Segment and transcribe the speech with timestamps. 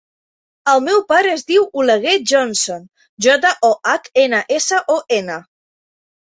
[0.71, 2.87] El meu pare es diu Oleguer Johnson:
[3.27, 5.39] jota, o, hac, ena, essa, o, ena.